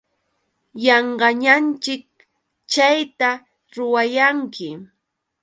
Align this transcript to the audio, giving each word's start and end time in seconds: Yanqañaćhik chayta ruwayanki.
Yanqañaćhik 0.85 2.07
chayta 2.71 3.29
ruwayanki. 3.75 4.69